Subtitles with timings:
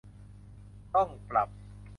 [0.93, 1.49] ต้องปรับ